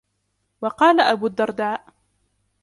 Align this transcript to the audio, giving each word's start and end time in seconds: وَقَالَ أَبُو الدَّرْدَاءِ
وَقَالَ 0.61 0.99
أَبُو 1.01 1.27
الدَّرْدَاءِ 1.27 1.85